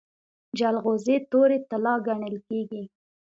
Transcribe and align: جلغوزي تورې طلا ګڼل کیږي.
جلغوزي 0.57 1.15
تورې 1.31 1.57
طلا 1.69 1.95
ګڼل 2.07 2.35
کیږي. 2.47 2.83